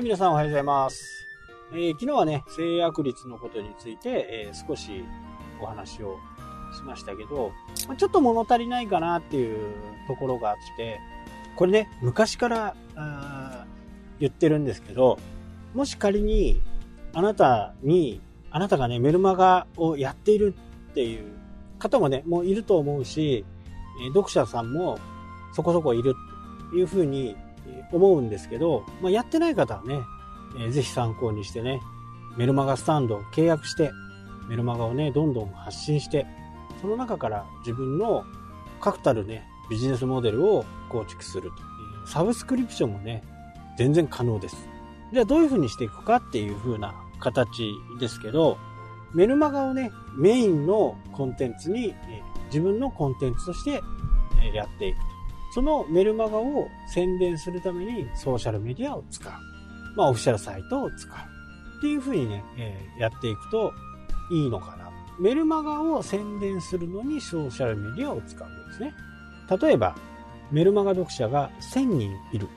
[0.00, 1.26] い、皆さんおはようございます。
[1.72, 5.04] えー昨日はね、制約率のことについて、えー少し
[5.60, 6.18] お話を
[6.74, 7.52] しましたけど、
[7.86, 9.74] まちょっと物足りないかなっていう
[10.08, 10.98] ところがあって、
[11.54, 12.74] これね、昔から
[14.18, 15.18] 言ってるんですけど、
[15.74, 16.60] もし仮に
[17.12, 20.54] あなたに、あなたがね、メルマガをやっている
[20.90, 21.30] っていう
[21.78, 23.44] 方もね、もういると思うし、
[24.02, 24.98] え読者さんも
[25.52, 26.14] そこそこいる
[26.70, 27.36] というふうに
[27.92, 30.00] 思うんですけど、まあ、やってない方はね、
[30.58, 31.80] えーぜひ参考にしてね、
[32.36, 33.90] メルマガスタンドを契約して、
[34.48, 36.26] メルマガをね、どんどん発信して、
[36.80, 38.24] その中から自分の
[38.80, 41.56] 確たるね、ビジネスモデルを構築すると。
[42.06, 43.22] サブスクリプションもね、
[43.76, 44.68] 全然可能です。
[45.12, 48.58] じゃあどういうふうにしていくかっていう風な形ですけど、
[49.14, 51.94] メルマガをね、メインのコンテンツに、
[52.46, 53.80] 自分のコンテンツとして
[54.54, 55.04] やっていくと。
[55.52, 59.32] そのメルマガを宣伝するためにソーシャルメディアを使う。
[59.96, 61.78] まあオフィシャルサイトを使う。
[61.78, 63.72] っていう風にね、えーやっていくと
[64.30, 64.90] いいのかな。
[65.18, 68.94] メルマガを宣伝するのにソーシャルメディアを使うんですね。
[69.60, 69.94] 例えば、
[70.50, 72.48] メルマガ読者が1000人いる。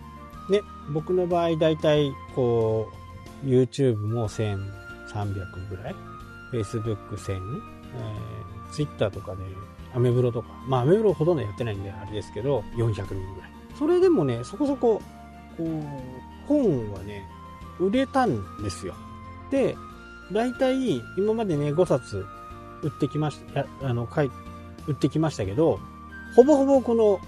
[0.50, 0.61] ね、
[0.94, 2.89] 僕の場合だいたいこ
[3.44, 5.95] う、YouTube も1300ぐらい。
[6.53, 7.61] Facebook1000、
[7.95, 9.44] えー、Twitter とかで、
[9.95, 13.52] アメブロとか、まあアメブロほとんどやってないんであれですけど、400人ぐらい。
[13.77, 15.02] それでもね、そこそこ、
[15.58, 17.23] こう、本はね、
[17.80, 18.94] 売れたんですよ。
[19.52, 19.75] で、
[20.31, 22.25] 大体今までね、5冊
[22.81, 24.31] 売ってきました、あの、書い、
[24.88, 25.80] 売ってきましたけど、
[26.35, 27.19] ほぼほぼこの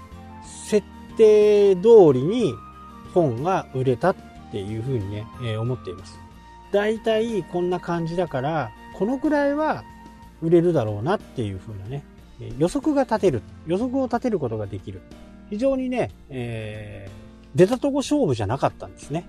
[0.68, 0.86] 設
[1.18, 2.54] 定通りに
[3.14, 4.16] 本が売れたっ
[4.52, 6.20] ていうふうにね、えー思っています。
[6.72, 9.84] 大体こんな感じだから、このくらいは
[10.42, 12.04] 売れるだろうなっていうふうなね、
[12.58, 13.42] 予測が立てる。
[13.68, 15.02] 予測を立てることができる。
[15.50, 17.26] 非常にね、えー
[17.56, 19.26] 出たとこ勝負じゃなかったんですね。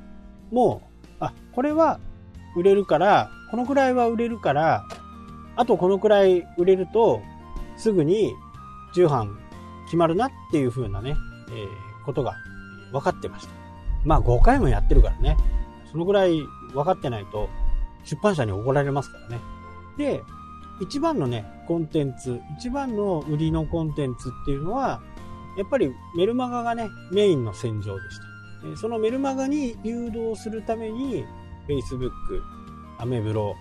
[0.50, 2.00] もう、あ、これは
[2.56, 4.84] 売れるから、このくらいは売れるから、
[5.55, 7.22] あとこのくらい売れると、
[7.77, 8.34] すぐに
[8.95, 9.39] 重版
[9.84, 11.16] 決まるなっていう風なね、
[11.50, 12.34] えーことが
[12.93, 13.53] 分かってました。
[14.05, 15.37] まあ5回もやってるからね、
[15.91, 16.41] そのぐらい
[16.72, 17.49] 分かってないと
[18.05, 19.41] 出版社に怒られますからね。
[19.97, 20.22] で、
[20.81, 25.00] 一番のね、コンテンツ、一番の売りのコンテンツっていうのは、
[25.56, 28.76] やっぱりメルマガがね、メインの戦場でした。
[28.76, 31.25] そのメルマガに誘導するために、
[31.69, 32.10] Facebook、
[32.98, 33.54] アメブロ、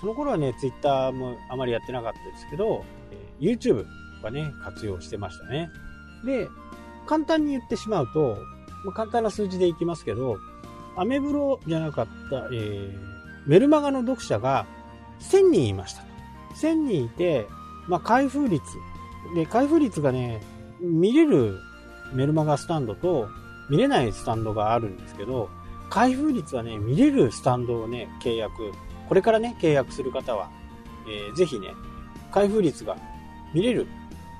[0.00, 2.84] その頃はね、Twitter もあまりやってなかったですけど、
[3.40, 3.86] YouTube と
[4.22, 5.70] かね、活用してましたね。
[6.24, 6.48] で、
[7.06, 8.38] 簡単に言ってしまうと、
[8.84, 10.38] まあ、簡単な数字でいきますけど、
[10.96, 13.16] アメブロじゃなかった、えー
[13.46, 14.66] メルマガの読者が
[15.20, 16.15] 1000人いましたと。
[16.60, 17.46] 1000人いて、
[17.86, 18.62] まあ、開封率。
[19.34, 20.42] で、開封率がね、
[20.80, 21.58] 見れる
[22.14, 23.28] メルマガスタンドと
[23.68, 25.48] 見れないスタンドがあるんですけど、
[25.90, 28.72] 開封率はね、見れるスタンドをね、契約、
[29.08, 30.50] これからね、契約する方は、
[31.06, 31.74] えーぜひね、
[32.32, 32.96] 開封率が
[33.54, 33.86] 見れる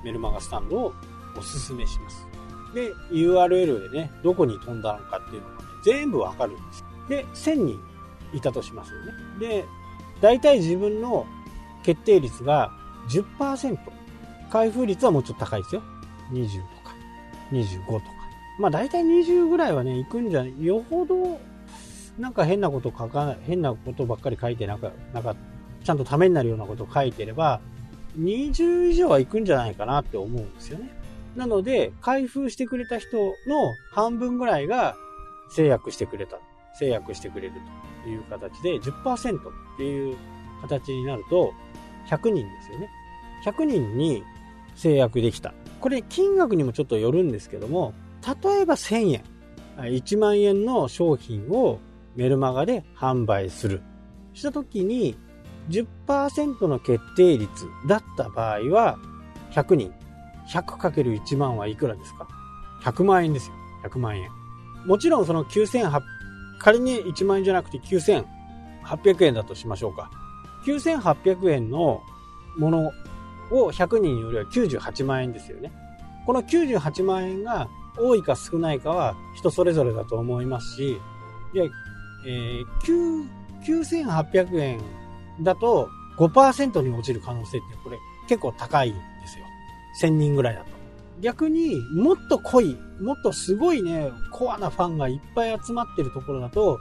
[0.03, 0.93] メルマガスタンドを
[1.37, 2.27] おすすめします。
[2.73, 6.85] で、URL でね、どこに飛んだのかっていうのがね、全部わかるんです。
[7.07, 7.79] で、1000人
[8.33, 9.11] いたとしますよね。
[9.39, 9.65] で、
[10.21, 11.25] 大体自分の
[11.83, 12.71] 決定率が
[13.09, 13.77] 10%。
[14.49, 15.81] 開封率はもうちょっと高いですよ。
[16.31, 16.95] 20とか、
[17.51, 18.05] 25とか。
[18.59, 21.39] まあ大体20ぐらいはね、行くんじゃない、よほど、
[22.17, 25.35] なんか変なこと書かない、変なことばっかり書いてなんか、なんか、
[25.83, 27.61] ちゃんとためになるようなことを書いてれば、
[28.17, 30.89] 20以上は行くんじゃないかなって思うんですよね。
[31.35, 34.95] なので、開封してくれた人の半分ぐらいが
[35.51, 36.39] 制約してくれた。
[36.77, 37.53] 制約してくれる
[38.03, 39.41] という形で10%っ
[39.77, 40.15] ていう
[40.61, 41.53] 形になると
[42.09, 42.89] 100人ですよね。
[43.45, 44.23] 100人に
[44.75, 45.53] 制約できた。
[45.79, 47.93] これ金額にもちょっとよるんですけども、
[48.25, 49.23] 例えば1000円、
[49.77, 51.79] 1万円の商品を
[52.15, 53.81] メルマガで販売する。
[54.33, 55.17] した時に
[55.69, 58.97] 10%の決定率だった場合は
[59.51, 59.93] 100人。
[60.47, 62.27] 100×1 万はいくらですか
[62.83, 63.55] ?100 万円ですよ。
[63.83, 64.29] 100万円。
[64.85, 66.01] もちろんその9800、
[66.59, 70.09] 仮に1万円じゃなくて9800円だとしましょうか。
[70.67, 72.01] 9800円の
[72.57, 72.91] もの
[73.51, 75.71] を100人よりは98万円ですよね。
[76.25, 80.99] この98万円が多いか少ないかは人それぞれだと思いますし、
[81.53, 81.63] いや、
[82.25, 83.27] えー、
[83.63, 84.81] 9800円
[85.41, 87.97] だと5%に落ちる可能性ってこれ
[88.27, 89.45] 結構高いんですよ。
[90.01, 90.67] 1000人ぐらいだと。
[91.21, 96.79] 逆にもっと濃い、もっとすごいね、コアなファンがいっぱい集まってるところだと、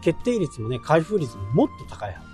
[0.00, 2.25] 決定率もね、開封率ももっと高いはず。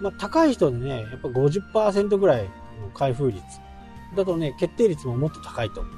[0.00, 2.50] まあ高い人でね、やっぱ50%ぐらいの
[2.94, 3.42] 開封率
[4.16, 5.94] だとね、決定率ももっと高いと思う。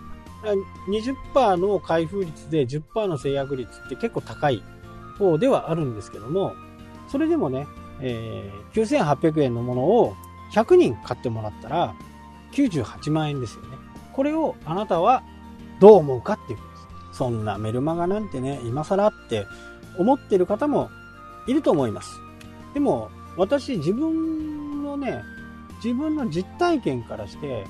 [0.88, 4.62] 20%の開封率で10%の制約率って結構高い
[5.18, 6.54] 方ではあるんですけども、
[7.08, 7.66] それでもね、
[8.00, 10.16] えー、9800円のものを
[10.52, 11.94] 100人買ってもらったら
[12.52, 13.68] 98万円ですよね。
[14.12, 15.22] これをあなたは
[15.80, 17.18] どう思うかっていうことです。
[17.18, 19.46] そんなメルマガなんてね、今更って
[19.98, 20.90] 思ってる方も
[21.46, 22.18] いると思います。
[22.74, 25.22] でも、私自分のね、
[25.82, 27.66] 自分の実体験からして、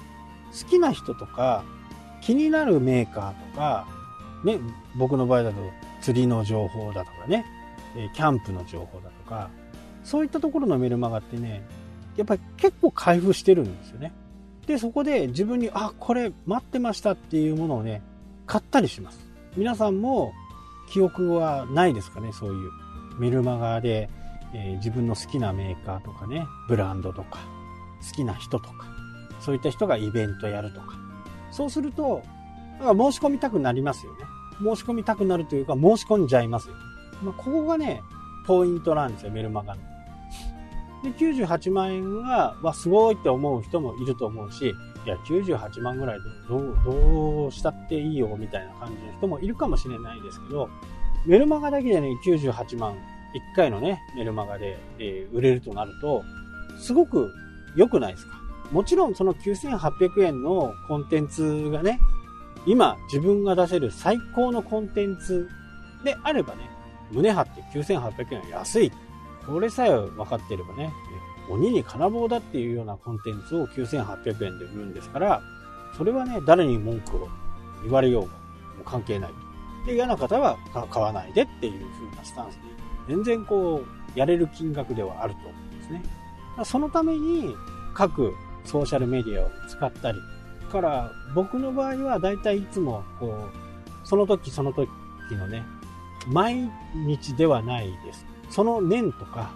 [0.53, 1.65] 好きな人とか、
[2.21, 3.87] 気になるメーカーとか、
[4.45, 4.59] ね、
[4.97, 5.57] 僕の場合だと
[6.01, 7.47] 釣りの情報だとかね、
[8.15, 9.51] キャンプの情報だとか、
[10.05, 11.65] そういったところのメルマガってね、
[12.17, 14.13] やっぱり結構開封してるんですよね。
[14.67, 18.03] で、そこで自分に、あ、これ待ってましたっていうものをね、
[18.47, 19.19] 買ったりします。
[19.57, 20.33] 皆さんも
[20.89, 22.71] 記憶はないですかね、そういう
[23.19, 24.09] メルマガで、
[24.55, 27.41] えー、自分の好きなメーカーとかね、ブランドとか、
[28.07, 28.87] 好きな人とか、
[29.41, 30.99] そういった人がイベントやるとか。
[31.51, 32.23] そうすると、
[32.79, 34.25] だか申し込みたくなりますよね。
[34.59, 36.75] 申し込みたくなるというか、申し込んじゃいますよ。
[37.23, 38.03] まあ、ここがね、
[38.47, 39.83] ポイントなんですよ、メルマガの。
[41.03, 46.19] で、98万円が、わ、すごいって思う人もいると思うし、いや、98万ぐらい
[46.49, 50.69] ど、どうしたっていいよ、みたいな感じの人もいるかもしれないですけど、
[51.27, 52.97] メルマガだけでね、98万、
[53.35, 56.23] 1回のね、メルマガで、えー、売れるとなると、
[56.79, 57.33] すごく
[57.77, 58.41] 良くないですか？
[58.71, 62.01] もちろんその9800円のコンテンツがね、
[62.67, 65.49] 今自分が出せる最高のコンテンツ
[66.05, 66.71] であればね、
[67.11, 68.93] 胸張って9800円は安い。
[69.47, 70.93] これさえ分かっていればね、
[71.51, 75.43] 鬼に金棒だっていうようなコンテンツを9800円で売るんですから、
[75.99, 77.29] それはね、誰に文句を
[77.83, 78.35] 言われようが、も
[78.83, 79.31] う関係ない
[79.85, 79.87] と。
[79.87, 80.57] で、嫌な方は
[80.91, 82.61] 買わないでっていう風なスタンスで、
[83.09, 86.03] 全然こう、やれる金額ではあると思うんですね。
[86.65, 87.55] そのために、
[87.95, 88.35] 各
[88.65, 90.19] ソーシャルメディアを使ったり、
[90.73, 94.89] から僕の場合はだいたいいつもこう、その時その時
[95.33, 95.63] のね、
[96.27, 98.27] 毎日ではないです。
[98.51, 99.51] その年とか、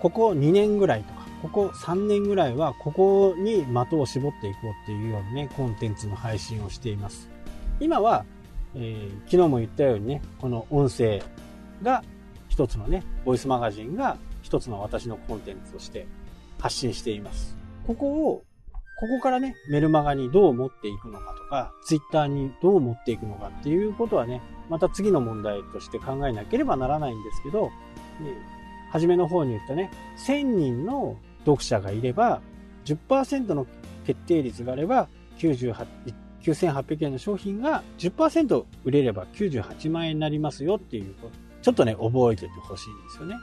[0.00, 7.28] ここ2年ぐらいとか、ここ3年ぐらいはここに的を絞っていこうっていうようなね、コンテンツの配信をしています。
[7.80, 8.24] 今は、
[8.74, 11.22] えー、昨日も言ったようにね、この音声
[11.82, 12.04] が
[12.52, 16.06] 一つのね、ボイスマガジンが一つの私のコンテンツとして
[16.60, 17.56] 発信しています。
[17.86, 18.42] ここを
[19.00, 27.70] ここからね、メルマガにどう持っていくのかとか、ツイッターにどう持っていくのかっていうことはね、また次の問題として考えなければならないんですけど、
[28.90, 31.16] 初めの方に言ったね、1000人の
[31.46, 32.42] 読者がいれば、
[32.84, 33.66] 10%の
[34.04, 35.08] 決定率があれば、
[35.38, 41.51] 9800円の商品が10%売れれば98万円になりますよっていうこと。
[41.62, 43.36] ちょっとね、覚えててほしいんですよね。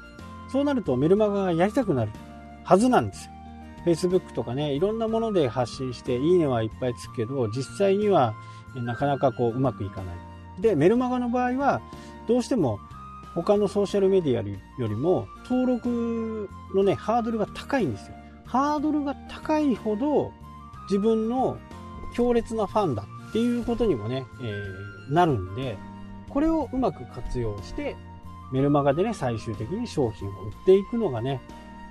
[0.50, 2.12] そうなるとメルマガがやりたくなる
[2.64, 3.32] はずなんですよ。
[3.86, 8.36] Facebook とかね、いろんなもので発信して、いいねはいっぱいつくけど、実際には
[8.76, 10.62] なかなかこう、うまくいかない。
[10.62, 11.82] で、メルマガの場合は、
[12.28, 12.80] どうしても
[13.34, 18.16] 他のソーシャルメディアよりも、登録のね、ハードルが高いんですよ。
[18.46, 20.32] ハードルが高いほど、
[20.84, 21.58] 自分の
[22.16, 25.78] 強烈なファンだっていうことにもね、えー、なるんで、
[26.30, 27.96] これをうまく活用して、
[28.52, 31.42] メルマガでね、最終的に商品を売っていくのがね、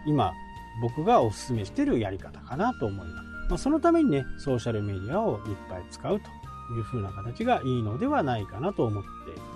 [0.06, 0.32] 今、
[0.80, 3.28] 僕がお勧めしているやり方かなと思います。
[3.48, 6.26] まあ、そのためにね、ソーシャルメディアをいっぱい使うと
[6.74, 9.02] いう風な形がいいのではないかなと思っ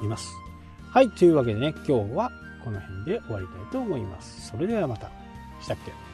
[0.01, 0.33] ています。
[0.91, 2.31] はい、というわけでね、今日は
[2.65, 4.51] この辺で終わりたいと思います。
[4.51, 5.11] それではまた。
[5.61, 6.12] したっけ？